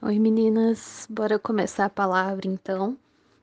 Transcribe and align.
Oi 0.00 0.16
meninas, 0.20 1.08
bora 1.10 1.40
começar 1.40 1.86
a 1.86 1.90
palavra 1.90 2.46
então. 2.46 2.96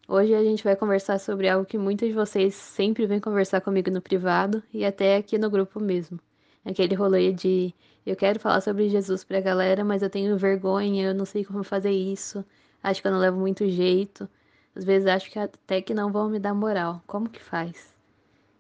Hoje 0.08 0.34
a 0.34 0.42
gente 0.42 0.64
vai 0.64 0.74
conversar 0.74 1.20
sobre 1.20 1.50
algo 1.50 1.66
que 1.66 1.78
muitos 1.78 2.08
de 2.08 2.14
vocês 2.14 2.56
sempre 2.56 3.06
vêm 3.06 3.20
conversar 3.20 3.60
comigo 3.60 3.92
no 3.92 4.02
privado 4.02 4.64
e 4.74 4.86
até 4.86 5.18
aqui 5.18 5.38
no 5.38 5.50
grupo 5.50 5.82
mesmo. 5.82 6.18
Aquele 6.64 6.96
rolê 6.96 7.34
de 7.34 7.74
eu 8.06 8.16
quero 8.16 8.40
falar 8.40 8.62
sobre 8.62 8.88
Jesus 8.88 9.22
pra 9.22 9.42
galera, 9.42 9.84
mas 9.84 10.02
eu 10.02 10.10
tenho 10.10 10.38
vergonha, 10.38 11.08
eu 11.08 11.14
não 11.14 11.26
sei 11.26 11.44
como 11.44 11.62
fazer 11.62 11.92
isso, 11.92 12.44
acho 12.82 13.02
que 13.02 13.08
eu 13.10 13.12
não 13.12 13.20
levo 13.20 13.38
muito 13.38 13.68
jeito. 13.68 14.28
Às 14.74 14.86
vezes 14.86 15.10
acho 15.10 15.30
que 15.30 15.38
até 15.38 15.82
que 15.82 15.94
não 15.94 16.10
vão 16.10 16.30
me 16.30 16.40
dar 16.40 16.54
moral. 16.54 17.04
Como 17.06 17.30
que 17.30 17.44
faz? 17.44 17.94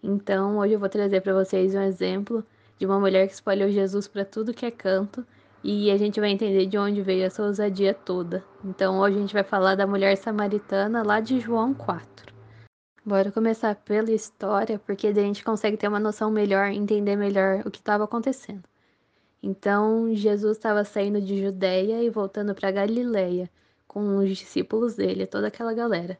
Então, 0.03 0.57
hoje 0.57 0.73
eu 0.73 0.79
vou 0.79 0.89
trazer 0.89 1.21
para 1.21 1.33
vocês 1.33 1.73
um 1.73 1.81
exemplo 1.81 2.43
de 2.77 2.85
uma 2.85 2.99
mulher 2.99 3.25
que 3.25 3.33
espalhou 3.33 3.69
Jesus 3.69 4.05
para 4.05 4.25
tudo 4.25 4.53
que 4.53 4.65
é 4.65 4.71
canto 4.71 5.25
e 5.67 5.89
a 5.89 5.97
gente 5.97 6.19
vai 6.19 6.29
entender 6.29 6.67
de 6.67 6.77
onde 6.77 7.01
veio 7.01 7.23
essa 7.23 7.41
ousadia 7.41 7.91
toda. 7.91 8.45
Então, 8.63 8.99
hoje 8.99 9.17
a 9.17 9.19
gente 9.19 9.33
vai 9.33 9.43
falar 9.43 9.73
da 9.73 9.87
mulher 9.87 10.15
samaritana 10.15 11.01
lá 11.01 11.19
de 11.19 11.39
João 11.39 11.73
4. 11.73 12.31
Bora 13.03 13.31
começar 13.31 13.73
pela 13.73 14.11
história, 14.11 14.77
porque 14.77 15.11
daí 15.11 15.23
a 15.23 15.27
gente 15.27 15.43
consegue 15.43 15.75
ter 15.75 15.87
uma 15.87 15.99
noção 15.99 16.29
melhor, 16.29 16.67
entender 16.67 17.15
melhor 17.15 17.63
o 17.65 17.71
que 17.71 17.79
estava 17.79 18.03
acontecendo. 18.03 18.61
Então, 19.41 20.13
Jesus 20.13 20.55
estava 20.57 20.83
saindo 20.83 21.19
de 21.19 21.41
Judéia 21.43 22.03
e 22.03 22.11
voltando 22.11 22.53
para 22.53 22.69
Galiléia 22.69 23.49
com 23.87 24.17
os 24.17 24.37
discípulos 24.37 24.93
dele, 24.95 25.25
toda 25.25 25.47
aquela 25.47 25.73
galera. 25.73 26.15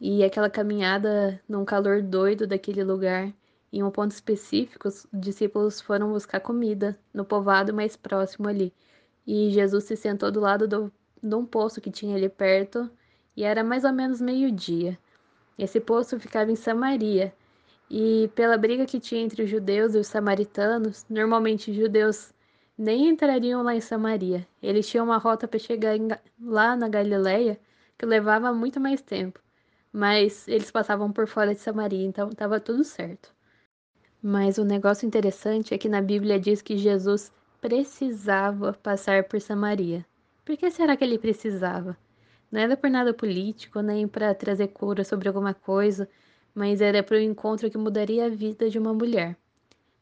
E 0.00 0.24
aquela 0.24 0.48
caminhada 0.48 1.38
num 1.46 1.66
calor 1.66 2.00
doido 2.00 2.46
daquele 2.46 2.82
lugar, 2.82 3.30
em 3.72 3.82
um 3.82 3.90
ponto 3.90 4.12
específico, 4.12 4.88
os 4.88 5.06
discípulos 5.12 5.80
foram 5.80 6.12
buscar 6.12 6.40
comida 6.40 6.98
no 7.12 7.24
povoado 7.24 7.72
mais 7.74 7.96
próximo 7.96 8.48
ali. 8.48 8.72
E 9.26 9.50
Jesus 9.50 9.84
se 9.84 9.96
sentou 9.96 10.30
do 10.30 10.40
lado 10.40 10.66
do, 10.66 10.92
de 11.22 11.34
um 11.34 11.46
poço 11.46 11.80
que 11.80 11.90
tinha 11.90 12.16
ali 12.16 12.28
perto, 12.28 12.90
e 13.36 13.44
era 13.44 13.62
mais 13.64 13.84
ou 13.84 13.92
menos 13.92 14.20
meio-dia. 14.20 14.98
Esse 15.58 15.80
poço 15.80 16.18
ficava 16.18 16.50
em 16.50 16.56
Samaria, 16.56 17.34
e 17.90 18.30
pela 18.34 18.56
briga 18.56 18.86
que 18.86 19.00
tinha 19.00 19.22
entre 19.22 19.42
os 19.44 19.50
judeus 19.50 19.94
e 19.94 19.98
os 19.98 20.06
samaritanos, 20.06 21.06
normalmente 21.08 21.70
os 21.70 21.76
judeus 21.76 22.32
nem 22.76 23.08
entrariam 23.08 23.62
lá 23.62 23.74
em 23.74 23.80
Samaria. 23.80 24.46
Eles 24.62 24.88
tinham 24.88 25.04
uma 25.04 25.18
rota 25.18 25.46
para 25.48 25.58
chegar 25.58 25.96
em, 25.96 26.08
lá 26.40 26.76
na 26.76 26.88
Galileia 26.88 27.58
que 27.98 28.06
levava 28.06 28.52
muito 28.52 28.80
mais 28.80 29.02
tempo 29.02 29.40
mas 29.92 30.46
eles 30.48 30.70
passavam 30.70 31.12
por 31.12 31.26
fora 31.26 31.54
de 31.54 31.60
Samaria, 31.60 32.04
então 32.04 32.28
estava 32.30 32.60
tudo 32.60 32.84
certo. 32.84 33.34
Mas 34.22 34.58
o 34.58 34.64
negócio 34.64 35.06
interessante 35.06 35.72
é 35.72 35.78
que 35.78 35.88
na 35.88 36.02
Bíblia 36.02 36.38
diz 36.38 36.60
que 36.60 36.76
Jesus 36.76 37.32
precisava 37.60 38.72
passar 38.72 39.24
por 39.24 39.40
Samaria. 39.40 40.04
Por 40.44 40.56
que 40.56 40.70
será 40.70 40.96
que 40.96 41.04
ele 41.04 41.18
precisava? 41.18 41.96
Não 42.50 42.60
era 42.60 42.76
por 42.76 42.90
nada 42.90 43.14
político, 43.14 43.80
nem 43.80 44.06
para 44.06 44.34
trazer 44.34 44.68
cura 44.68 45.04
sobre 45.04 45.28
alguma 45.28 45.54
coisa, 45.54 46.08
mas 46.54 46.80
era 46.80 47.02
para 47.02 47.16
o 47.16 47.20
encontro 47.20 47.70
que 47.70 47.78
mudaria 47.78 48.26
a 48.26 48.28
vida 48.28 48.68
de 48.68 48.78
uma 48.78 48.92
mulher. 48.92 49.36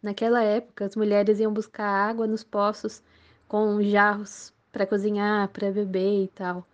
Naquela 0.02 0.42
época, 0.42 0.84
as 0.86 0.96
mulheres 0.96 1.40
iam 1.40 1.52
buscar 1.52 1.88
água 1.88 2.26
nos 2.26 2.42
poços 2.42 3.02
com 3.46 3.82
jarros 3.82 4.52
para 4.72 4.86
cozinhar, 4.86 5.48
para 5.48 5.70
beber 5.70 6.24
e 6.24 6.28
tal 6.28 6.66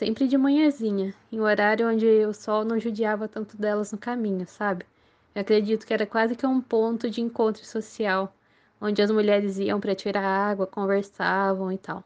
sempre 0.00 0.26
de 0.26 0.38
manhãzinha, 0.38 1.12
em 1.30 1.38
um 1.38 1.42
horário 1.42 1.86
onde 1.86 2.06
o 2.24 2.32
sol 2.32 2.64
não 2.64 2.78
judiava 2.78 3.28
tanto 3.28 3.54
delas 3.54 3.92
no 3.92 3.98
caminho, 3.98 4.46
sabe? 4.46 4.86
Eu 5.34 5.42
acredito 5.42 5.86
que 5.86 5.94
era 5.94 6.06
quase 6.06 6.34
que 6.34 6.46
um 6.46 6.60
ponto 6.60 7.08
de 7.08 7.20
encontro 7.20 7.64
social, 7.64 8.34
onde 8.80 9.00
as 9.00 9.10
mulheres 9.10 9.58
iam 9.58 9.80
para 9.80 9.94
tirar 9.94 10.24
água, 10.24 10.66
conversavam 10.66 11.70
e 11.70 11.78
tal. 11.78 12.02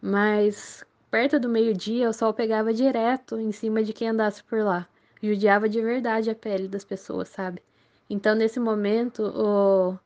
Mas 0.00 0.84
perto 1.10 1.38
do 1.38 1.48
meio-dia, 1.48 2.08
o 2.08 2.12
sol 2.12 2.32
pegava 2.32 2.72
direto 2.72 3.38
em 3.38 3.52
cima 3.52 3.82
de 3.82 3.92
quem 3.92 4.08
andasse 4.08 4.42
por 4.44 4.60
lá, 4.60 4.88
judiava 5.22 5.68
de 5.68 5.80
verdade 5.80 6.30
a 6.30 6.34
pele 6.34 6.68
das 6.68 6.84
pessoas, 6.84 7.28
sabe? 7.28 7.62
Então, 8.08 8.34
nesse 8.34 8.58
momento, 8.58 9.22
o, 9.22 9.98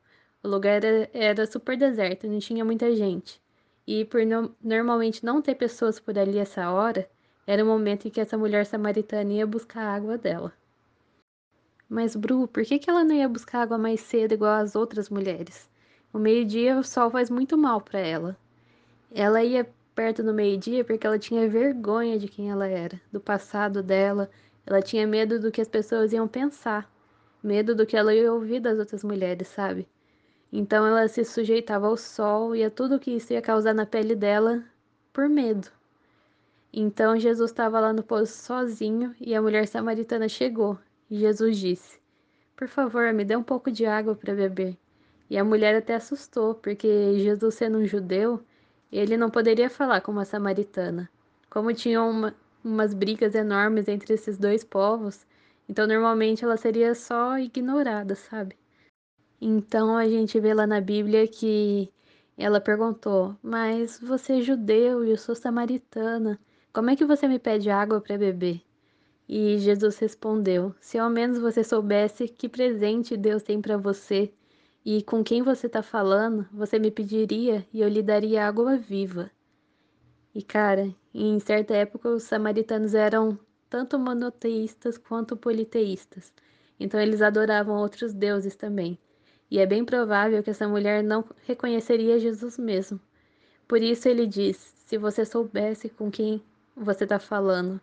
o 0.43 0.47
lugar 0.49 0.83
era, 0.83 1.09
era 1.13 1.45
super 1.47 1.77
deserto, 1.77 2.27
não 2.27 2.39
tinha 2.39 2.63
muita 2.65 2.95
gente. 2.95 3.41
E 3.87 4.05
por 4.05 4.25
no, 4.25 4.53
normalmente 4.61 5.25
não 5.25 5.41
ter 5.41 5.55
pessoas 5.55 5.99
por 5.99 6.17
ali 6.19 6.37
essa 6.39 6.69
hora, 6.71 7.09
era 7.45 7.63
o 7.63 7.67
momento 7.67 8.07
em 8.07 8.11
que 8.11 8.19
essa 8.19 8.37
mulher 8.37 8.65
samaritana 8.65 9.31
ia 9.33 9.47
buscar 9.47 9.81
a 9.81 9.95
água 9.95 10.17
dela. 10.17 10.53
Mas, 11.89 12.15
Bru, 12.15 12.47
por 12.47 12.63
que, 12.65 12.79
que 12.79 12.89
ela 12.89 13.03
não 13.03 13.15
ia 13.15 13.29
buscar 13.29 13.61
água 13.61 13.77
mais 13.77 14.01
cedo 14.01 14.33
igual 14.33 14.53
as 14.55 14.75
outras 14.75 15.09
mulheres? 15.09 15.69
O 16.11 16.19
meio-dia 16.19 16.77
o 16.77 16.83
sol 16.83 17.09
faz 17.09 17.29
muito 17.29 17.57
mal 17.57 17.79
para 17.79 17.99
ela. 17.99 18.37
Ela 19.11 19.43
ia 19.43 19.69
perto 19.95 20.21
do 20.21 20.33
meio-dia 20.33 20.83
porque 20.83 21.07
ela 21.07 21.17
tinha 21.17 21.49
vergonha 21.49 22.19
de 22.19 22.27
quem 22.27 22.51
ela 22.51 22.67
era, 22.67 22.99
do 23.11 23.19
passado 23.19 23.81
dela. 23.81 24.29
Ela 24.65 24.81
tinha 24.81 25.07
medo 25.07 25.39
do 25.39 25.51
que 25.51 25.61
as 25.61 25.67
pessoas 25.67 26.11
iam 26.11 26.27
pensar, 26.27 26.91
medo 27.41 27.73
do 27.73 27.85
que 27.85 27.95
ela 27.95 28.13
ia 28.13 28.33
ouvir 28.33 28.59
das 28.59 28.77
outras 28.77 29.03
mulheres, 29.03 29.47
sabe? 29.47 29.87
Então 30.51 30.85
ela 30.85 31.07
se 31.07 31.23
sujeitava 31.23 31.87
ao 31.87 31.95
sol 31.95 32.55
e 32.55 32.63
a 32.63 32.69
tudo 32.69 32.99
que 32.99 33.11
isso 33.11 33.31
ia 33.33 33.41
causar 33.41 33.73
na 33.73 33.85
pele 33.85 34.15
dela 34.15 34.63
por 35.13 35.29
medo. 35.29 35.69
Então 36.71 37.17
Jesus 37.17 37.49
estava 37.51 37.79
lá 37.79 37.93
no 37.93 38.03
poço 38.03 38.33
sozinho 38.33 39.15
e 39.19 39.33
a 39.33 39.41
mulher 39.41 39.67
samaritana 39.67 40.27
chegou. 40.27 40.77
Jesus 41.09 41.57
disse: 41.57 41.99
Por 42.55 42.67
favor, 42.67 43.13
me 43.13 43.23
dê 43.23 43.35
um 43.35 43.43
pouco 43.43 43.71
de 43.71 43.85
água 43.85 44.15
para 44.15 44.35
beber. 44.35 44.77
E 45.29 45.37
a 45.37 45.43
mulher 45.43 45.75
até 45.75 45.95
assustou, 45.95 46.55
porque 46.55 47.19
Jesus, 47.19 47.55
sendo 47.55 47.77
um 47.77 47.85
judeu, 47.85 48.43
ele 48.91 49.17
não 49.17 49.29
poderia 49.29 49.69
falar 49.69 50.01
com 50.01 50.11
uma 50.11 50.25
samaritana. 50.25 51.09
Como 51.49 51.73
tinham 51.73 52.09
uma, 52.09 52.35
umas 52.63 52.93
brigas 52.93 53.35
enormes 53.35 53.87
entre 53.87 54.13
esses 54.13 54.37
dois 54.37 54.63
povos, 54.63 55.25
então 55.69 55.87
normalmente 55.87 56.43
ela 56.43 56.57
seria 56.57 56.93
só 56.95 57.37
ignorada, 57.37 58.15
sabe? 58.15 58.57
Então 59.39 59.95
a 59.95 60.07
gente 60.07 60.39
vê 60.39 60.53
lá 60.53 60.67
na 60.67 60.81
Bíblia 60.81 61.27
que 61.27 61.91
ela 62.37 62.59
perguntou: 62.59 63.35
Mas 63.41 63.99
você 63.99 64.39
é 64.39 64.41
judeu 64.41 65.05
e 65.05 65.11
eu 65.11 65.17
sou 65.17 65.35
samaritana, 65.35 66.39
como 66.73 66.89
é 66.89 66.95
que 66.95 67.05
você 67.05 67.27
me 67.27 67.39
pede 67.39 67.69
água 67.69 68.01
para 68.01 68.17
beber? 68.17 68.66
E 69.27 69.57
Jesus 69.57 69.97
respondeu: 69.97 70.73
Se 70.79 70.97
ao 70.97 71.09
menos 71.09 71.39
você 71.39 71.63
soubesse 71.63 72.27
que 72.27 72.47
presente 72.47 73.17
Deus 73.17 73.43
tem 73.43 73.61
para 73.61 73.77
você 73.77 74.31
e 74.85 75.03
com 75.03 75.23
quem 75.23 75.41
você 75.41 75.67
está 75.67 75.83
falando, 75.83 76.47
você 76.51 76.79
me 76.79 76.89
pediria 76.89 77.65
e 77.73 77.81
eu 77.81 77.89
lhe 77.89 78.01
daria 78.01 78.47
água 78.47 78.77
viva. 78.77 79.29
E 80.33 80.41
cara, 80.41 80.93
em 81.13 81.39
certa 81.39 81.75
época 81.75 82.09
os 82.09 82.23
samaritanos 82.23 82.93
eram 82.93 83.37
tanto 83.69 83.99
monoteístas 83.99 84.97
quanto 84.97 85.35
politeístas. 85.35 86.31
Então 86.79 86.99
eles 86.99 87.21
adoravam 87.21 87.75
outros 87.75 88.13
deuses 88.13 88.55
também 88.55 88.97
e 89.49 89.59
é 89.59 89.65
bem 89.65 89.83
provável 89.83 90.43
que 90.43 90.49
essa 90.49 90.67
mulher 90.67 91.03
não 91.03 91.23
reconheceria 91.45 92.19
Jesus 92.19 92.57
mesmo. 92.57 92.99
Por 93.67 93.81
isso 93.81 94.07
ele 94.07 94.27
diz: 94.27 94.57
se 94.85 94.97
você 94.97 95.25
soubesse 95.25 95.89
com 95.89 96.11
quem 96.11 96.41
você 96.75 97.03
está 97.03 97.19
falando. 97.19 97.81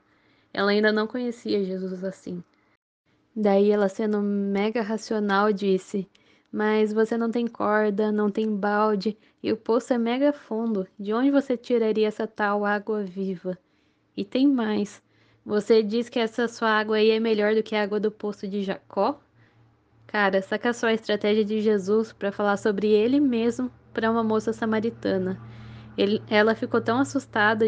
Ela 0.55 0.71
ainda 0.71 0.93
não 0.93 1.09
conhecia 1.09 1.65
Jesus 1.65 2.05
assim. 2.05 2.43
Daí 3.35 3.73
ela, 3.73 3.89
sendo 3.89 4.23
mega 4.23 4.81
racional, 4.81 5.53
disse: 5.53 6.09
Mas 6.53 6.93
você 6.93 7.19
não 7.19 7.29
tem 7.29 7.49
corda, 7.49 8.13
não 8.13 8.31
tem 8.31 8.55
balde, 8.55 9.19
e 9.43 9.53
o 9.53 9.57
poço 9.57 9.93
é 9.93 9.99
mega 9.99 10.33
fundo. 10.33 10.87
De 10.97 11.13
onde 11.13 11.33
você 11.33 11.57
tiraria 11.57 12.07
essa 12.07 12.29
tal 12.29 12.65
água 12.65 13.03
viva? 13.03 13.59
E 14.17 14.25
tem 14.25 14.47
mais. 14.47 15.03
Você 15.45 15.83
diz 15.83 16.09
que 16.09 16.21
essa 16.21 16.47
sua 16.47 16.71
água 16.71 16.97
aí 16.97 17.11
é 17.11 17.19
melhor 17.19 17.57
do 17.57 17.63
que 17.63 17.75
a 17.75 17.83
água 17.83 17.99
do 17.99 18.13
poço 18.13 18.47
de 18.47 18.63
Jacó? 18.63 19.21
Cara, 20.07 20.41
saca 20.41 20.73
só 20.73 20.87
a 20.87 20.95
estratégia 20.95 21.45
de 21.45 21.61
Jesus 21.61 22.13
para 22.13 22.31
falar 22.31 22.57
sobre 22.57 22.87
ele 22.87 23.19
mesmo 23.19 23.71
para 23.93 24.09
uma 24.09 24.23
moça 24.23 24.53
samaritana. 24.53 25.41
Ele, 25.99 26.23
ela 26.29 26.55
ficou 26.55 26.81
tão 26.81 27.01
assustada 27.01 27.67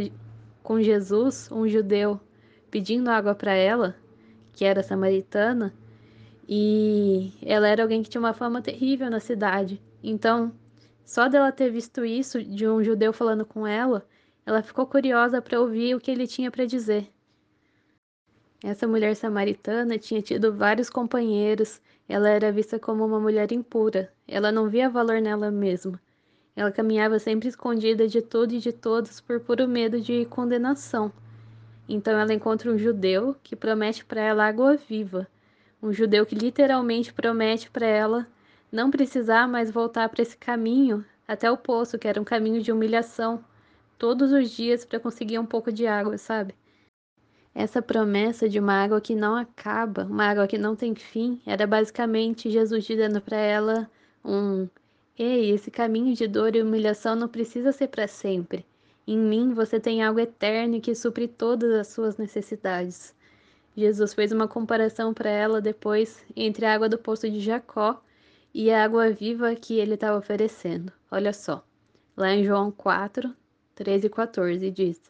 com 0.62 0.80
Jesus, 0.80 1.50
um 1.50 1.68
judeu, 1.68 2.20
pedindo 2.76 3.08
água 3.08 3.34
para 3.34 3.54
ela, 3.54 3.96
que 4.52 4.62
era 4.62 4.82
samaritana, 4.82 5.72
e 6.46 7.32
ela 7.40 7.66
era 7.66 7.82
alguém 7.82 8.02
que 8.02 8.10
tinha 8.10 8.20
uma 8.20 8.34
fama 8.34 8.60
terrível 8.60 9.08
na 9.08 9.18
cidade. 9.18 9.80
Então, 10.04 10.52
só 11.02 11.26
dela 11.26 11.50
ter 11.50 11.70
visto 11.70 12.04
isso 12.04 12.42
de 12.44 12.68
um 12.68 12.84
judeu 12.84 13.14
falando 13.14 13.46
com 13.46 13.66
ela, 13.66 14.06
ela 14.44 14.62
ficou 14.62 14.86
curiosa 14.86 15.40
para 15.40 15.58
ouvir 15.58 15.94
o 15.94 15.98
que 15.98 16.10
ele 16.10 16.26
tinha 16.26 16.50
para 16.50 16.66
dizer. 16.66 17.10
Essa 18.62 18.86
mulher 18.86 19.16
samaritana 19.16 19.96
tinha 19.96 20.20
tido 20.20 20.52
vários 20.52 20.90
companheiros 20.90 21.80
ela 22.06 22.28
era 22.28 22.52
vista 22.52 22.78
como 22.78 23.06
uma 23.06 23.18
mulher 23.18 23.50
impura. 23.52 24.12
Ela 24.28 24.52
não 24.52 24.68
via 24.68 24.90
valor 24.90 25.18
nela 25.22 25.50
mesma. 25.50 25.98
Ela 26.54 26.70
caminhava 26.70 27.18
sempre 27.18 27.48
escondida 27.48 28.06
de 28.06 28.20
tudo 28.20 28.52
e 28.52 28.58
de 28.58 28.70
todos 28.70 29.18
por 29.18 29.40
puro 29.40 29.66
medo 29.66 29.98
de 29.98 30.26
condenação. 30.26 31.10
Então 31.88 32.18
ela 32.18 32.34
encontra 32.34 32.70
um 32.70 32.78
judeu 32.78 33.36
que 33.42 33.54
promete 33.54 34.04
para 34.04 34.20
ela 34.20 34.46
água 34.46 34.76
viva. 34.76 35.26
Um 35.82 35.92
judeu 35.92 36.26
que 36.26 36.34
literalmente 36.34 37.12
promete 37.12 37.70
para 37.70 37.86
ela 37.86 38.26
não 38.70 38.90
precisar 38.90 39.46
mais 39.46 39.70
voltar 39.70 40.08
para 40.08 40.22
esse 40.22 40.36
caminho 40.36 41.04
até 41.26 41.50
o 41.50 41.56
poço, 41.56 41.98
que 41.98 42.08
era 42.08 42.20
um 42.20 42.24
caminho 42.24 42.62
de 42.62 42.72
humilhação, 42.72 43.44
todos 43.98 44.32
os 44.32 44.50
dias 44.50 44.84
para 44.84 45.00
conseguir 45.00 45.38
um 45.38 45.46
pouco 45.46 45.72
de 45.72 45.86
água, 45.86 46.18
sabe? 46.18 46.54
Essa 47.54 47.80
promessa 47.80 48.48
de 48.48 48.58
uma 48.58 48.74
água 48.74 49.00
que 49.00 49.14
não 49.14 49.34
acaba, 49.34 50.04
uma 50.04 50.24
água 50.24 50.46
que 50.46 50.58
não 50.58 50.76
tem 50.76 50.94
fim, 50.94 51.40
era 51.46 51.66
basicamente 51.66 52.50
Jesus 52.50 52.84
dizendo 52.84 53.20
para 53.20 53.38
ela 53.38 53.90
um: 54.24 54.68
Ei, 55.18 55.50
esse 55.50 55.70
caminho 55.70 56.14
de 56.14 56.28
dor 56.28 56.54
e 56.54 56.62
humilhação 56.62 57.16
não 57.16 57.28
precisa 57.28 57.72
ser 57.72 57.88
para 57.88 58.06
sempre. 58.06 58.64
Em 59.08 59.16
mim 59.16 59.54
você 59.54 59.78
tem 59.78 60.02
algo 60.02 60.18
eterno 60.18 60.80
que 60.80 60.92
supre 60.92 61.28
todas 61.28 61.72
as 61.72 61.86
suas 61.86 62.16
necessidades. 62.16 63.14
Jesus 63.76 64.12
fez 64.12 64.32
uma 64.32 64.48
comparação 64.48 65.14
para 65.14 65.30
ela 65.30 65.60
depois 65.60 66.24
entre 66.34 66.66
a 66.66 66.74
água 66.74 66.88
do 66.88 66.98
poço 66.98 67.30
de 67.30 67.38
Jacó 67.38 68.02
e 68.52 68.68
a 68.68 68.82
água 68.82 69.10
viva 69.10 69.54
que 69.54 69.78
ele 69.78 69.94
estava 69.94 70.18
oferecendo. 70.18 70.92
Olha 71.08 71.32
só, 71.32 71.64
lá 72.16 72.34
em 72.34 72.42
João 72.42 72.72
4, 72.72 73.32
13 73.76 74.06
e 74.08 74.10
14 74.10 74.70
diz: 74.72 75.00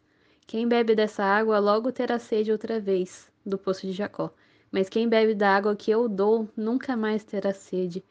Quem 0.46 0.68
bebe 0.68 0.94
dessa 0.94 1.24
água 1.24 1.58
logo 1.58 1.90
terá 1.90 2.18
sede 2.18 2.52
outra 2.52 2.78
vez, 2.78 3.32
do 3.46 3.56
poço 3.56 3.86
de 3.86 3.92
Jacó. 3.92 4.30
Mas 4.70 4.90
quem 4.90 5.08
bebe 5.08 5.34
da 5.34 5.56
água 5.56 5.74
que 5.74 5.90
eu 5.90 6.06
dou 6.06 6.46
nunca 6.54 6.94
mais 6.96 7.24
terá 7.24 7.54
sede. 7.54 8.04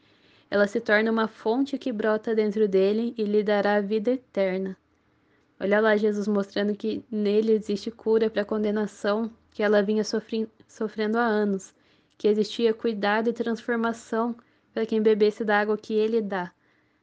Ela 0.49 0.65
se 0.65 0.79
torna 0.79 1.11
uma 1.11 1.27
fonte 1.27 1.77
que 1.77 1.91
brota 1.91 2.33
dentro 2.33 2.67
dele 2.67 3.13
e 3.15 3.23
lhe 3.23 3.43
dará 3.43 3.75
a 3.75 3.81
vida 3.81 4.11
eterna. 4.11 4.75
Olha 5.59 5.79
lá 5.79 5.95
Jesus 5.95 6.27
mostrando 6.27 6.75
que 6.75 7.03
nele 7.09 7.53
existe 7.53 7.89
cura 7.89 8.29
para 8.29 8.41
a 8.41 8.45
condenação 8.45 9.31
que 9.51 9.63
ela 9.63 9.81
vinha 9.81 10.03
sofrendo 10.03 11.17
há 11.17 11.23
anos, 11.23 11.73
que 12.17 12.27
existia 12.27 12.73
cuidado 12.73 13.29
e 13.29 13.33
transformação 13.33 14.35
para 14.73 14.85
quem 14.85 15.01
bebesse 15.01 15.45
da 15.45 15.59
água 15.59 15.77
que 15.77 15.93
ele 15.93 16.21
dá. 16.21 16.51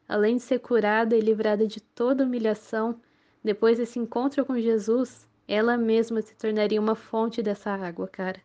Além 0.07 0.37
de 0.37 0.43
ser 0.43 0.59
curada 0.59 1.17
e 1.17 1.21
livrada 1.21 1.67
de 1.67 1.81
toda 1.81 2.25
humilhação, 2.25 3.01
depois 3.43 3.79
desse 3.79 3.99
encontro 3.99 4.45
com 4.45 4.61
Jesus, 4.61 5.27
ela 5.49 5.79
mesma 5.79 6.21
se 6.21 6.37
tornaria 6.37 6.81
uma 6.81 6.95
fonte 6.95 7.43
dessa 7.43 7.71
água, 7.71 8.07
cara. 8.07 8.41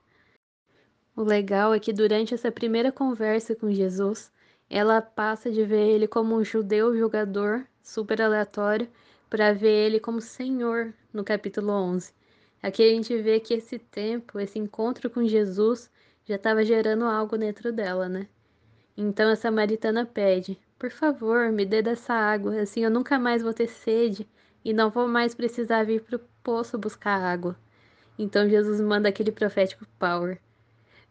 O 1.14 1.24
legal 1.24 1.74
é 1.74 1.80
que 1.80 1.92
durante 1.92 2.34
essa 2.34 2.52
primeira 2.52 2.92
conversa 2.92 3.56
com 3.56 3.70
Jesus, 3.72 4.32
ela 4.70 5.02
passa 5.02 5.52
de 5.52 5.66
ver 5.66 5.88
ele 5.90 6.08
como 6.08 6.36
um 6.36 6.44
judeu 6.44 6.96
julgador 6.96 7.66
super 7.82 8.22
aleatório 8.22 8.88
para 9.30 9.54
ver 9.54 9.88
ele 9.88 10.00
como 10.00 10.22
Senhor 10.22 10.94
no 11.14 11.24
capítulo 11.24 11.72
11. 11.72 12.14
Aqui 12.62 12.84
a 12.84 12.90
gente 12.90 13.16
vê 13.22 13.40
que 13.40 13.54
esse 13.54 13.78
tempo, 13.78 14.40
esse 14.40 14.58
encontro 14.58 15.10
com 15.10 15.28
Jesus, 15.28 15.90
já 16.26 16.36
estava 16.36 16.64
gerando 16.64 17.06
algo 17.06 17.38
dentro 17.38 17.72
dela, 17.72 18.10
né? 18.10 18.28
Então 18.96 19.30
a 19.30 19.36
samaritana 19.36 20.06
pede: 20.06 20.60
Por 20.80 20.90
favor, 20.90 21.52
me 21.52 21.66
dê 21.66 21.82
dessa 21.82 22.14
água, 22.14 22.60
assim 22.62 22.84
eu 22.84 22.90
nunca 22.90 23.20
mais 23.20 23.44
vou 23.44 23.54
ter 23.54 23.68
sede 23.68 24.28
e 24.66 24.74
não 24.74 24.90
vou 24.90 25.08
mais 25.08 25.36
precisar 25.36 25.84
vir 25.84 26.02
para 26.02 26.16
o 26.16 26.22
poço 26.44 26.78
buscar 26.78 27.22
água. 27.22 27.56
Então 28.18 28.50
Jesus 28.50 28.82
manda 28.82 29.10
aquele 29.10 29.32
profético 29.32 29.86
power: 30.00 30.40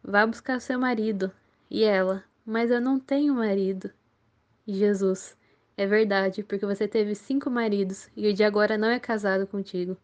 Vá 0.03 0.27
buscar 0.27 0.61
seu 0.61 0.79
marido. 0.79 1.31
E 1.71 1.85
ela: 1.85 2.25
Mas 2.45 2.71
eu 2.71 2.81
não 2.81 2.99
tenho 2.99 3.35
marido. 3.35 3.91
E 4.67 4.75
Jesus: 4.75 5.36
É 5.77 5.87
verdade, 5.87 6.43
porque 6.43 6.65
você 6.65 6.89
teve 6.89 7.15
cinco 7.15 7.51
maridos 7.51 8.09
e 8.17 8.27
o 8.29 8.33
de 8.33 8.43
agora 8.43 8.79
não 8.79 8.89
é 8.89 8.99
casado 8.99 9.47
contigo. 9.47 9.97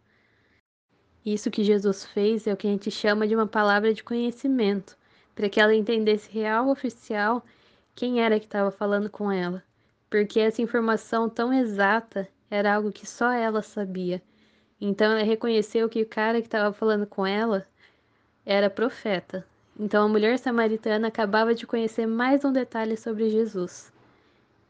Isso 1.24 1.50
que 1.50 1.64
Jesus 1.64 2.04
fez 2.04 2.46
é 2.46 2.52
o 2.52 2.56
que 2.56 2.66
a 2.66 2.70
gente 2.70 2.90
chama 2.90 3.26
de 3.26 3.34
uma 3.34 3.46
palavra 3.46 3.94
de 3.94 4.04
conhecimento, 4.04 4.98
para 5.34 5.48
que 5.48 5.60
ela 5.60 5.74
entendesse 5.74 6.30
real 6.30 6.68
oficial 6.68 7.42
quem 7.94 8.20
era 8.20 8.38
que 8.38 8.44
estava 8.44 8.70
falando 8.70 9.08
com 9.08 9.32
ela, 9.32 9.62
porque 10.10 10.40
essa 10.40 10.60
informação 10.60 11.28
tão 11.28 11.52
exata 11.52 12.28
era 12.50 12.74
algo 12.74 12.92
que 12.92 13.06
só 13.06 13.30
ela 13.32 13.62
sabia. 13.62 14.20
Então 14.78 15.12
ela 15.12 15.22
reconheceu 15.22 15.88
que 15.88 16.02
o 16.02 16.06
cara 16.06 16.40
que 16.40 16.48
estava 16.48 16.72
falando 16.72 17.06
com 17.06 17.26
ela 17.26 17.66
era 18.44 18.68
profeta. 18.68 19.46
Então 19.78 20.04
a 20.04 20.08
mulher 20.08 20.38
samaritana 20.38 21.08
acabava 21.08 21.54
de 21.54 21.66
conhecer 21.66 22.06
mais 22.06 22.44
um 22.44 22.52
detalhe 22.52 22.96
sobre 22.96 23.30
Jesus. 23.30 23.90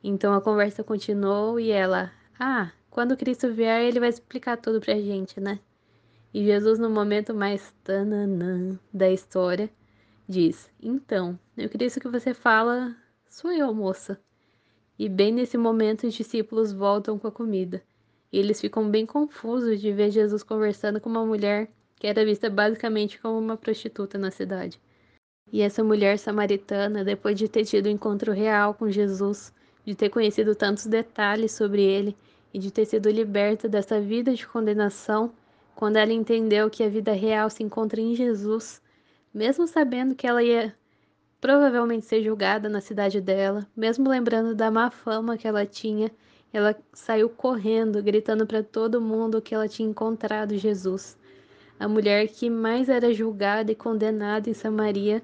Então 0.03 0.35
a 0.35 0.41
conversa 0.41 0.83
continuou 0.83 1.61
e 1.61 1.71
ela, 1.71 2.11
ah, 2.39 2.73
quando 2.91 3.17
Cristo 3.17 3.53
vier, 3.53 3.83
ele 3.83 4.01
vai 4.01 4.09
explicar 4.09 4.57
tudo 4.57 4.81
pra 4.81 4.95
gente, 4.95 5.41
né? 5.41 5.61
E 6.35 6.45
Jesus, 6.45 6.79
no 6.79 6.91
momento 6.91 7.35
mais 7.35 7.73
tananã 7.85 8.79
da 8.93 9.11
história, 9.11 9.71
diz: 10.29 10.71
Então, 10.83 11.39
eu 11.57 11.69
queria 11.69 11.87
isso 11.87 12.01
que 12.01 12.09
você 12.09 12.35
fala, 12.35 12.97
sou 13.29 13.53
eu, 13.53 13.73
moça. 13.75 14.19
E 14.99 15.09
bem 15.09 15.33
nesse 15.33 15.57
momento, 15.59 16.07
os 16.07 16.15
discípulos 16.15 16.73
voltam 16.73 17.19
com 17.19 17.29
a 17.29 17.33
comida. 17.33 17.83
E 18.33 18.39
eles 18.39 18.61
ficam 18.61 18.91
bem 18.91 19.05
confusos 19.05 19.81
de 19.81 19.93
ver 19.93 20.11
Jesus 20.11 20.43
conversando 20.43 21.01
com 21.01 21.11
uma 21.11 21.25
mulher 21.25 21.71
que 21.97 22.07
era 22.09 22.25
vista 22.25 22.51
basicamente 22.51 23.21
como 23.21 23.39
uma 23.39 23.57
prostituta 23.57 24.19
na 24.19 24.31
cidade. 24.31 24.81
E 25.53 25.61
essa 25.63 25.85
mulher 25.85 26.19
samaritana, 26.19 27.05
depois 27.05 27.39
de 27.39 27.47
ter 27.47 27.65
tido 27.65 27.87
um 27.87 27.93
encontro 27.93 28.33
real 28.33 28.75
com 28.75 28.91
Jesus, 28.91 29.53
de 29.85 29.95
ter 29.95 30.09
conhecido 30.09 30.55
tantos 30.55 30.87
detalhes 30.87 31.53
sobre 31.53 31.83
ele 31.83 32.17
e 32.53 32.59
de 32.59 32.71
ter 32.71 32.85
sido 32.85 33.11
liberta 33.11 33.69
dessa 33.69 34.01
vida 34.01 34.35
de 34.35 34.47
condenação, 34.47 35.33
quando 35.75 35.97
ela 35.97 36.13
entendeu 36.13 36.69
que 36.71 36.83
a 36.83 36.89
vida 36.89 37.13
real 37.13 37.49
se 37.51 37.63
encontra 37.63 38.01
em 38.01 38.15
Jesus, 38.15 38.81
mesmo 39.33 39.67
sabendo 39.67 40.15
que 40.15 40.27
ela 40.27 40.43
ia 40.43 40.75
provavelmente 41.41 42.07
ser 42.07 42.23
julgada 42.23 42.69
na 42.69 42.81
cidade 42.81 43.21
dela, 43.21 43.67
mesmo 43.77 44.09
lembrando 44.09 44.55
da 44.55 44.71
má 44.71 44.91
fama 44.91 45.37
que 45.37 45.49
ela 45.49 45.67
tinha, 45.67 46.11
ela 46.53 46.77
saiu 46.93 47.29
correndo, 47.29 48.03
gritando 48.03 48.47
para 48.47 48.63
todo 48.63 49.01
mundo 49.01 49.41
que 49.41 49.55
ela 49.55 49.67
tinha 49.67 49.89
encontrado 49.89 50.57
Jesus. 50.57 51.19
A 51.81 51.89
mulher 51.89 52.29
que 52.29 52.49
mais 52.49 52.89
era 52.89 53.13
julgada 53.13 53.73
e 53.73 53.75
condenada 53.75 54.49
em 54.49 54.55
Samaria 54.55 55.23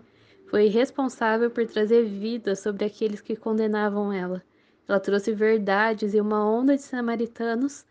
foi 0.48 0.66
responsável 0.66 1.50
por 1.50 1.66
trazer 1.66 2.04
vida 2.04 2.56
sobre 2.56 2.84
aqueles 2.84 3.20
que 3.20 3.36
condenavam 3.36 4.12
ela. 4.12 4.42
Ela 4.88 4.98
trouxe 4.98 5.32
verdades 5.32 6.14
e 6.14 6.20
uma 6.20 6.42
onda 6.48 6.74
de 6.74 6.80
samaritanos 6.82 7.84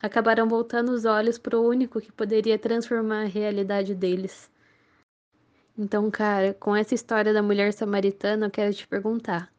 acabaram 0.00 0.46
voltando 0.46 0.92
os 0.92 1.06
olhos 1.06 1.38
para 1.38 1.58
o 1.58 1.66
único 1.66 2.02
que 2.02 2.12
poderia 2.12 2.58
transformar 2.58 3.22
a 3.22 3.28
realidade 3.28 3.94
deles. 3.94 4.50
Então, 5.76 6.10
cara, 6.10 6.52
com 6.52 6.76
essa 6.76 6.94
história 6.94 7.32
da 7.32 7.42
mulher 7.42 7.72
samaritana, 7.72 8.46
eu 8.46 8.50
quero 8.50 8.74
te 8.74 8.86
perguntar: 8.86 9.50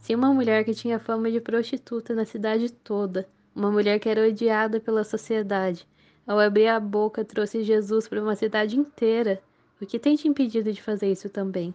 se 0.00 0.14
uma 0.14 0.32
mulher 0.32 0.64
que 0.64 0.72
tinha 0.72 0.98
fama 0.98 1.30
de 1.30 1.40
prostituta 1.40 2.14
na 2.14 2.24
cidade 2.24 2.72
toda, 2.72 3.28
uma 3.54 3.70
mulher 3.70 4.00
que 4.00 4.08
era 4.08 4.26
odiada 4.26 4.80
pela 4.80 5.04
sociedade, 5.04 5.86
ao 6.26 6.40
abrir 6.40 6.68
a 6.68 6.80
boca 6.80 7.22
trouxe 7.22 7.62
Jesus 7.62 8.08
para 8.08 8.22
uma 8.22 8.34
cidade 8.34 8.78
inteira, 8.78 9.42
o 9.78 9.84
que 9.84 9.98
tem 9.98 10.16
te 10.16 10.26
impedido 10.26 10.72
de 10.72 10.82
fazer 10.82 11.12
isso 11.12 11.28
também? 11.28 11.74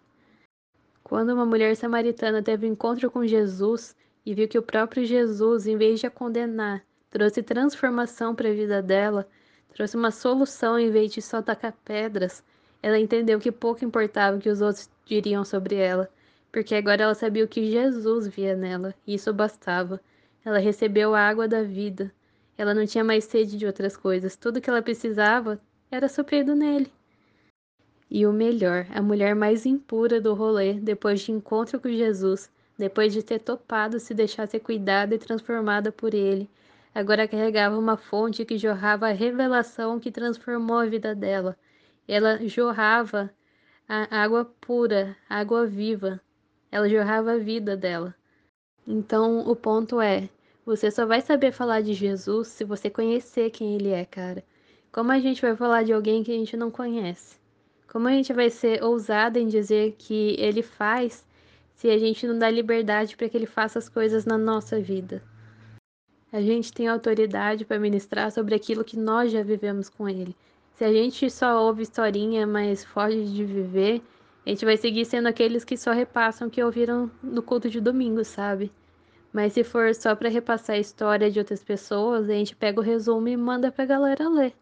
Quando 1.03 1.29
uma 1.29 1.45
mulher 1.45 1.75
samaritana 1.75 2.41
teve 2.41 2.67
um 2.67 2.71
encontro 2.71 3.11
com 3.11 3.27
Jesus 3.27 3.95
e 4.25 4.33
viu 4.33 4.47
que 4.47 4.57
o 4.57 4.63
próprio 4.63 5.05
Jesus, 5.05 5.67
em 5.67 5.77
vez 5.77 5.99
de 5.99 6.07
a 6.07 6.09
condenar, 6.09 6.83
trouxe 7.11 7.43
transformação 7.43 8.33
para 8.33 8.49
a 8.49 8.53
vida 8.53 8.81
dela, 8.81 9.27
trouxe 9.73 9.95
uma 9.95 10.11
solução 10.11 10.79
em 10.79 10.89
vez 10.89 11.11
de 11.11 11.21
só 11.21 11.41
tacar 11.41 11.73
pedras. 11.85 12.43
Ela 12.81 12.99
entendeu 12.99 13.39
que 13.39 13.51
pouco 13.51 13.85
importava 13.85 14.37
o 14.37 14.39
que 14.39 14.49
os 14.49 14.61
outros 14.61 14.89
diriam 15.05 15.45
sobre 15.45 15.75
ela, 15.75 16.09
porque 16.51 16.73
agora 16.73 17.03
ela 17.03 17.13
sabia 17.13 17.43
o 17.43 17.47
que 17.47 17.71
Jesus 17.71 18.27
via 18.27 18.55
nela, 18.55 18.95
e 19.05 19.15
isso 19.15 19.33
bastava. 19.33 19.99
Ela 20.43 20.57
recebeu 20.57 21.13
a 21.13 21.19
água 21.19 21.47
da 21.47 21.63
vida. 21.63 22.11
Ela 22.57 22.73
não 22.73 22.85
tinha 22.85 23.03
mais 23.03 23.25
sede 23.25 23.57
de 23.57 23.65
outras 23.65 23.97
coisas. 23.97 24.35
Tudo 24.35 24.61
que 24.61 24.69
ela 24.69 24.81
precisava 24.81 25.59
era 25.91 26.07
suprido 26.07 26.55
nele. 26.55 26.91
E 28.09 28.25
o 28.25 28.31
melhor, 28.31 28.85
a 28.91 29.01
mulher 29.01 29.35
mais 29.35 29.65
impura 29.65 30.21
do 30.21 30.33
rolê, 30.33 30.73
depois 30.73 31.21
de 31.21 31.31
encontro 31.31 31.79
com 31.79 31.89
Jesus, 31.89 32.49
depois 32.77 33.13
de 33.13 33.23
ter 33.23 33.39
topado 33.39 33.99
se 33.99 34.13
deixar 34.13 34.47
ser 34.47 34.59
cuidada 34.59 35.15
e 35.15 35.17
transformada 35.17 35.91
por 35.91 36.13
ele, 36.13 36.49
agora 36.93 37.27
carregava 37.27 37.77
uma 37.77 37.95
fonte 37.95 38.45
que 38.45 38.57
jorrava 38.57 39.07
a 39.07 39.13
revelação 39.13 39.99
que 39.99 40.11
transformou 40.11 40.77
a 40.77 40.85
vida 40.85 41.15
dela. 41.15 41.57
Ela 42.07 42.45
jorrava 42.47 43.31
a 43.87 44.21
água 44.21 44.45
pura, 44.59 45.15
água 45.29 45.65
viva. 45.65 46.19
Ela 46.71 46.89
jorrava 46.89 47.33
a 47.33 47.37
vida 47.37 47.77
dela. 47.77 48.13
Então, 48.85 49.47
o 49.47 49.55
ponto 49.55 50.01
é: 50.01 50.29
você 50.65 50.91
só 50.91 51.05
vai 51.05 51.21
saber 51.21 51.51
falar 51.51 51.81
de 51.81 51.93
Jesus 51.93 52.47
se 52.49 52.63
você 52.63 52.89
conhecer 52.89 53.51
quem 53.51 53.75
ele 53.75 53.91
é, 53.91 54.03
cara. 54.03 54.43
Como 54.91 55.11
a 55.11 55.19
gente 55.19 55.41
vai 55.41 55.55
falar 55.55 55.83
de 55.83 55.93
alguém 55.93 56.23
que 56.23 56.31
a 56.31 56.35
gente 56.35 56.57
não 56.57 56.71
conhece? 56.71 57.37
Como 57.87 58.07
a 58.07 58.11
gente 58.11 58.33
vai 58.33 58.49
ser 58.49 58.83
ousada 58.83 59.39
em 59.39 59.47
dizer 59.47 59.95
que 59.97 60.35
ele 60.39 60.61
faz 60.61 61.25
se 61.75 61.89
a 61.89 61.97
gente 61.97 62.25
não 62.25 62.39
dá 62.39 62.49
liberdade 62.49 63.15
para 63.15 63.29
que 63.29 63.37
ele 63.37 63.45
faça 63.45 63.77
as 63.77 63.87
coisas 63.87 64.25
na 64.25 64.37
nossa 64.37 64.79
vida? 64.79 65.21
A 66.31 66.41
gente 66.41 66.73
tem 66.73 66.87
autoridade 66.87 67.63
para 67.63 67.79
ministrar 67.79 68.31
sobre 68.31 68.55
aquilo 68.55 68.83
que 68.83 68.97
nós 68.97 69.31
já 69.31 69.41
vivemos 69.41 69.87
com 69.87 70.09
Ele. 70.09 70.35
Se 70.73 70.83
a 70.83 70.91
gente 70.91 71.29
só 71.29 71.63
ouve 71.63 71.83
historinha, 71.83 72.45
mas 72.45 72.83
foge 72.83 73.23
de 73.23 73.45
viver, 73.45 74.01
a 74.45 74.49
gente 74.49 74.65
vai 74.65 74.75
seguir 74.75 75.05
sendo 75.05 75.27
aqueles 75.27 75.63
que 75.63 75.77
só 75.77 75.91
repassam 75.91 76.47
o 76.47 76.51
que 76.51 76.61
ouviram 76.61 77.09
no 77.23 77.41
culto 77.41 77.69
de 77.69 77.79
domingo, 77.79 78.23
sabe? 78.25 78.69
Mas 79.31 79.53
se 79.53 79.63
for 79.63 79.95
só 79.95 80.15
para 80.15 80.27
repassar 80.27 80.75
a 80.75 80.79
história 80.79 81.31
de 81.31 81.39
outras 81.39 81.63
pessoas, 81.63 82.29
a 82.29 82.33
gente 82.33 82.55
pega 82.55 82.79
o 82.79 82.83
resumo 82.83 83.27
e 83.27 83.37
manda 83.37 83.71
para 83.71 83.83
a 83.83 83.87
galera 83.87 84.27
ler. 84.27 84.53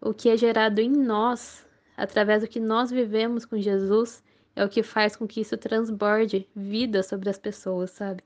O 0.00 0.14
que 0.14 0.30
é 0.30 0.36
gerado 0.36 0.80
em 0.80 0.90
nós, 0.90 1.66
através 1.96 2.42
do 2.42 2.48
que 2.48 2.60
nós 2.60 2.90
vivemos 2.90 3.44
com 3.44 3.58
Jesus, 3.58 4.22
é 4.58 4.64
o 4.64 4.68
que 4.68 4.82
faz 4.82 5.14
com 5.14 5.24
que 5.24 5.40
isso 5.40 5.56
transborde 5.56 6.44
vida 6.54 7.00
sobre 7.04 7.30
as 7.30 7.38
pessoas, 7.38 7.92
sabe? 7.92 8.24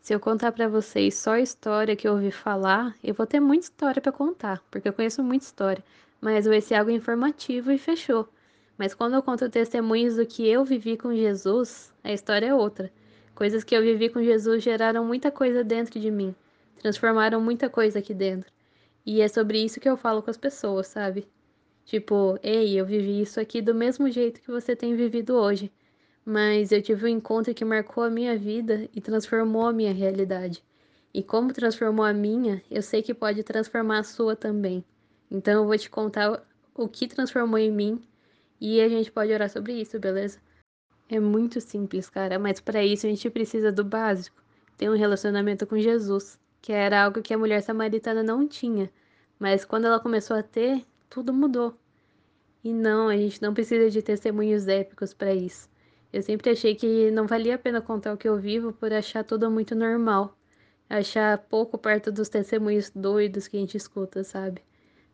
Se 0.00 0.12
eu 0.12 0.18
contar 0.18 0.50
para 0.50 0.66
vocês 0.66 1.14
só 1.14 1.34
a 1.34 1.40
história 1.40 1.94
que 1.94 2.08
eu 2.08 2.14
ouvi 2.14 2.32
falar, 2.32 2.96
eu 3.02 3.14
vou 3.14 3.24
ter 3.24 3.38
muita 3.38 3.66
história 3.66 4.02
para 4.02 4.10
contar, 4.10 4.60
porque 4.72 4.88
eu 4.88 4.92
conheço 4.92 5.22
muita 5.22 5.44
história, 5.44 5.84
mas 6.20 6.46
vai 6.46 6.60
ser 6.60 6.74
algo 6.74 6.90
informativo 6.90 7.70
e 7.70 7.78
fechou. 7.78 8.28
Mas 8.76 8.92
quando 8.92 9.14
eu 9.14 9.22
conto 9.22 9.48
testemunhos 9.48 10.16
do 10.16 10.26
que 10.26 10.48
eu 10.48 10.64
vivi 10.64 10.96
com 10.96 11.14
Jesus, 11.14 11.94
a 12.02 12.12
história 12.12 12.46
é 12.46 12.54
outra. 12.54 12.92
Coisas 13.36 13.62
que 13.62 13.76
eu 13.76 13.82
vivi 13.82 14.08
com 14.08 14.20
Jesus 14.20 14.64
geraram 14.64 15.04
muita 15.04 15.30
coisa 15.30 15.62
dentro 15.62 16.00
de 16.00 16.10
mim, 16.10 16.34
transformaram 16.80 17.40
muita 17.40 17.70
coisa 17.70 18.00
aqui 18.00 18.12
dentro. 18.12 18.50
E 19.06 19.20
é 19.20 19.28
sobre 19.28 19.64
isso 19.64 19.78
que 19.78 19.88
eu 19.88 19.96
falo 19.96 20.24
com 20.24 20.30
as 20.30 20.36
pessoas, 20.36 20.88
sabe? 20.88 21.24
Tipo, 21.84 22.38
ei, 22.42 22.78
eu 22.78 22.86
vivi 22.86 23.20
isso 23.20 23.40
aqui 23.40 23.60
do 23.60 23.74
mesmo 23.74 24.10
jeito 24.10 24.40
que 24.40 24.50
você 24.50 24.74
tem 24.74 24.96
vivido 24.96 25.34
hoje 25.34 25.70
mas 26.24 26.72
eu 26.72 26.80
tive 26.80 27.04
um 27.04 27.08
encontro 27.08 27.52
que 27.52 27.64
marcou 27.64 28.02
a 28.02 28.10
minha 28.10 28.36
vida 28.38 28.88
e 28.94 29.00
transformou 29.00 29.66
a 29.66 29.72
minha 29.72 29.92
realidade. 29.92 30.64
E 31.12 31.22
como 31.22 31.52
transformou 31.52 32.04
a 32.04 32.12
minha, 32.12 32.62
eu 32.70 32.82
sei 32.82 33.02
que 33.02 33.12
pode 33.12 33.42
transformar 33.42 33.98
a 33.98 34.04
sua 34.04 34.34
também. 34.34 34.82
Então 35.30 35.62
eu 35.62 35.66
vou 35.66 35.76
te 35.76 35.90
contar 35.90 36.42
o 36.74 36.88
que 36.88 37.06
transformou 37.06 37.58
em 37.58 37.70
mim 37.70 38.02
e 38.60 38.80
a 38.80 38.88
gente 38.88 39.12
pode 39.12 39.32
orar 39.32 39.50
sobre 39.50 39.74
isso, 39.74 39.98
beleza? 39.98 40.38
É 41.08 41.20
muito 41.20 41.60
simples, 41.60 42.08
cara, 42.08 42.38
mas 42.38 42.58
para 42.58 42.82
isso 42.82 43.06
a 43.06 43.10
gente 43.10 43.28
precisa 43.28 43.70
do 43.70 43.84
básico. 43.84 44.42
Ter 44.78 44.88
um 44.90 44.96
relacionamento 44.96 45.66
com 45.66 45.78
Jesus, 45.78 46.38
que 46.62 46.72
era 46.72 47.04
algo 47.04 47.22
que 47.22 47.34
a 47.34 47.38
mulher 47.38 47.62
samaritana 47.62 48.22
não 48.22 48.48
tinha, 48.48 48.90
mas 49.38 49.64
quando 49.64 49.84
ela 49.84 50.00
começou 50.00 50.36
a 50.36 50.42
ter, 50.42 50.84
tudo 51.14 51.32
mudou. 51.32 51.78
E 52.64 52.72
não, 52.72 53.06
a 53.06 53.16
gente 53.16 53.40
não 53.40 53.54
precisa 53.54 53.88
de 53.88 54.02
testemunhos 54.02 54.66
épicos 54.66 55.14
para 55.14 55.32
isso. 55.32 55.70
Eu 56.12 56.20
sempre 56.22 56.50
achei 56.50 56.74
que 56.74 57.08
não 57.12 57.24
valia 57.24 57.54
a 57.54 57.58
pena 57.58 57.80
contar 57.80 58.12
o 58.12 58.16
que 58.16 58.28
eu 58.28 58.36
vivo 58.36 58.72
por 58.72 58.92
achar 58.92 59.22
tudo 59.22 59.48
muito 59.48 59.76
normal. 59.76 60.36
Achar 60.90 61.38
pouco 61.38 61.78
perto 61.78 62.10
dos 62.10 62.28
testemunhos 62.28 62.90
doidos 62.90 63.46
que 63.46 63.56
a 63.56 63.60
gente 63.60 63.76
escuta, 63.76 64.24
sabe? 64.24 64.60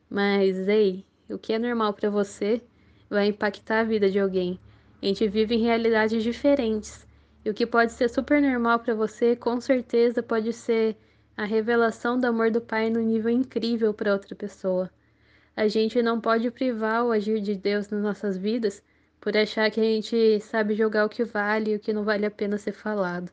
Mas, 0.08 0.66
ei, 0.68 1.04
o 1.28 1.36
que 1.36 1.52
é 1.52 1.58
normal 1.58 1.92
para 1.92 2.08
você 2.08 2.62
vai 3.10 3.26
impactar 3.26 3.80
a 3.80 3.84
vida 3.84 4.10
de 4.10 4.18
alguém. 4.18 4.58
A 5.02 5.06
gente 5.06 5.28
vive 5.28 5.54
em 5.54 5.62
realidades 5.62 6.22
diferentes. 6.22 7.06
E 7.44 7.50
o 7.50 7.54
que 7.54 7.66
pode 7.66 7.92
ser 7.92 8.08
super 8.08 8.40
normal 8.40 8.78
para 8.78 8.94
você, 8.94 9.36
com 9.36 9.60
certeza 9.60 10.22
pode 10.22 10.54
ser 10.54 10.96
a 11.36 11.44
revelação 11.44 12.18
do 12.18 12.26
amor 12.26 12.50
do 12.50 12.60
Pai 12.60 12.88
no 12.88 13.00
nível 13.00 13.30
incrível 13.30 13.92
para 13.92 14.14
outra 14.14 14.34
pessoa. 14.34 14.90
A 15.60 15.68
gente 15.68 16.00
não 16.00 16.18
pode 16.18 16.50
privar 16.50 17.04
o 17.04 17.10
agir 17.10 17.38
de 17.38 17.54
Deus 17.54 17.86
nas 17.90 18.00
nossas 18.00 18.34
vidas 18.38 18.82
por 19.20 19.36
achar 19.36 19.70
que 19.70 19.78
a 19.78 19.84
gente 19.84 20.40
sabe 20.40 20.74
jogar 20.74 21.04
o 21.04 21.08
que 21.10 21.22
vale 21.22 21.72
e 21.72 21.76
o 21.76 21.78
que 21.78 21.92
não 21.92 22.02
vale 22.02 22.24
a 22.24 22.30
pena 22.30 22.56
ser 22.56 22.72
falado. 22.72 23.30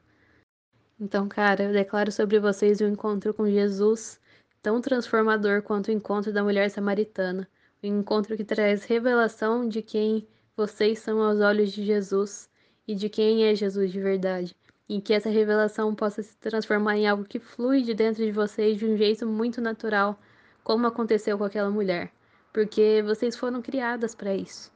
Então, 1.00 1.30
cara, 1.30 1.64
eu 1.64 1.72
declaro 1.72 2.12
sobre 2.12 2.38
vocês 2.38 2.82
o 2.82 2.84
encontro 2.84 3.34
com 3.34 3.50
Jesus, 3.50 4.20
tão 4.62 4.82
transformador 4.82 5.62
quanto 5.62 5.88
o 5.88 5.92
encontro 5.94 6.34
da 6.34 6.44
mulher 6.44 6.70
samaritana, 6.70 7.48
o 7.82 7.88
encontro 7.88 8.36
que 8.36 8.44
traz 8.44 8.84
revelação 8.84 9.66
de 9.66 9.82
quem 9.82 10.28
vocês 10.54 11.00
são 11.00 11.22
aos 11.22 11.40
olhos 11.40 11.72
de 11.72 11.86
Jesus 11.86 12.50
e 12.86 12.94
de 12.94 13.08
quem 13.08 13.46
é 13.46 13.56
Jesus 13.56 13.90
de 13.90 14.02
verdade, 14.02 14.54
e 14.90 15.00
que 15.00 15.14
essa 15.14 15.30
revelação 15.30 15.96
possa 15.96 16.22
se 16.22 16.38
transformar 16.40 16.98
em 16.98 17.08
algo 17.08 17.24
que 17.24 17.40
flui 17.40 17.84
de 17.84 17.94
dentro 17.94 18.26
de 18.26 18.34
vocês 18.34 18.76
de 18.76 18.86
um 18.86 18.98
jeito 18.98 19.26
muito 19.26 19.62
natural, 19.62 20.20
como 20.62 20.86
aconteceu 20.86 21.38
com 21.38 21.46
aquela 21.46 21.70
mulher, 21.70 22.12
porque 22.58 23.04
vocês 23.06 23.36
foram 23.36 23.62
criadas 23.62 24.16
para 24.16 24.34
isso. 24.34 24.72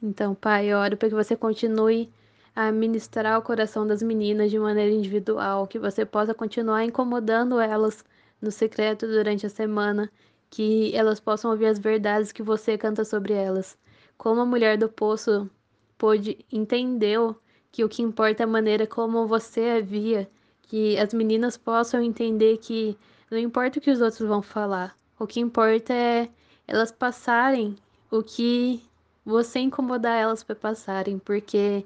Então, 0.00 0.32
Pai, 0.32 0.66
eu 0.66 0.78
oro 0.78 0.96
para 0.96 1.08
que 1.08 1.14
você 1.16 1.34
continue 1.34 2.08
a 2.54 2.70
ministrar 2.70 3.36
o 3.36 3.42
coração 3.42 3.84
das 3.84 4.00
meninas 4.00 4.48
de 4.48 4.60
maneira 4.60 4.92
individual, 4.92 5.66
que 5.66 5.76
você 5.76 6.06
possa 6.06 6.32
continuar 6.32 6.84
incomodando 6.84 7.58
elas 7.58 8.04
no 8.40 8.52
secreto 8.52 9.08
durante 9.08 9.44
a 9.44 9.48
semana, 9.48 10.08
que 10.48 10.94
elas 10.94 11.18
possam 11.18 11.50
ouvir 11.50 11.66
as 11.66 11.80
verdades 11.80 12.30
que 12.30 12.44
você 12.44 12.78
canta 12.78 13.04
sobre 13.04 13.32
elas. 13.32 13.76
Como 14.16 14.42
a 14.42 14.46
mulher 14.46 14.78
do 14.78 14.88
poço 14.88 15.50
pôde 15.98 16.46
entendeu 16.52 17.34
que 17.72 17.82
o 17.82 17.88
que 17.88 18.02
importa 18.02 18.44
é 18.44 18.46
a 18.46 18.46
maneira 18.46 18.86
como 18.86 19.26
você 19.26 19.80
havia, 19.82 20.30
que 20.62 20.96
as 20.96 21.12
meninas 21.12 21.56
possam 21.56 22.00
entender 22.00 22.58
que 22.58 22.96
não 23.28 23.38
importa 23.38 23.80
o 23.80 23.82
que 23.82 23.90
os 23.90 24.00
outros 24.00 24.28
vão 24.28 24.40
falar, 24.40 24.96
o 25.18 25.26
que 25.26 25.40
importa 25.40 25.92
é 25.92 26.30
elas 26.66 26.90
passarem 26.92 27.76
o 28.10 28.22
que 28.22 28.82
você 29.24 29.58
incomodar 29.60 30.18
elas 30.20 30.42
para 30.42 30.54
passarem, 30.54 31.18
porque 31.18 31.84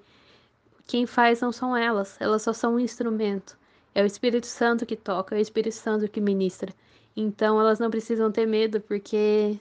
quem 0.87 1.07
faz 1.07 1.41
não 1.41 1.53
são 1.53 1.77
elas, 1.77 2.17
elas 2.21 2.43
só 2.43 2.53
são 2.53 2.75
um 2.75 2.81
instrumento. 2.81 3.57
É 3.95 4.03
o 4.03 4.07
Espírito 4.07 4.47
Santo 4.47 4.87
que 4.87 4.97
toca, 4.97 5.35
é 5.35 5.39
o 5.39 5.41
Espírito 5.41 5.75
Santo 5.75 6.09
que 6.09 6.21
ministra. 6.21 6.73
Então 7.17 7.61
elas 7.61 7.79
não 7.79 7.91
precisam 7.91 8.31
ter 8.31 8.47
medo, 8.47 8.81
porque 8.81 9.59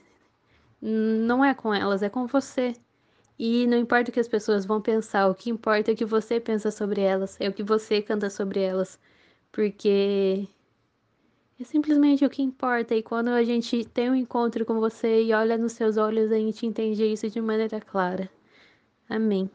não 0.80 1.44
é 1.44 1.54
com 1.54 1.74
elas, 1.74 2.02
é 2.02 2.08
com 2.08 2.26
você. 2.26 2.74
E 3.38 3.66
não 3.66 3.78
importa 3.78 4.10
o 4.10 4.12
que 4.14 4.20
as 4.20 4.28
pessoas 4.28 4.66
vão 4.66 4.80
pensar, 4.80 5.28
o 5.28 5.34
que 5.34 5.50
importa 5.50 5.90
é 5.90 5.94
o 5.94 5.96
que 5.96 6.04
você 6.04 6.40
pensa 6.40 6.70
sobre 6.70 7.00
elas, 7.00 7.36
é 7.40 7.48
o 7.48 7.52
que 7.52 7.62
você 7.62 8.02
canta 8.02 8.30
sobre 8.30 8.60
elas. 8.60 8.98
Porque 9.52 10.48
é 11.60 11.64
simplesmente 11.64 12.24
o 12.24 12.30
que 12.30 12.42
importa. 12.42 12.94
E 12.94 13.02
quando 13.02 13.28
a 13.28 13.44
gente 13.44 13.84
tem 13.84 14.10
um 14.10 14.14
encontro 14.14 14.64
com 14.64 14.80
você 14.80 15.22
e 15.24 15.32
olha 15.34 15.58
nos 15.58 15.72
seus 15.72 15.96
olhos, 15.96 16.32
a 16.32 16.36
gente 16.36 16.66
entende 16.66 17.04
isso 17.04 17.28
de 17.28 17.40
maneira 17.40 17.80
clara. 17.80 18.30
Amém. 19.08 19.50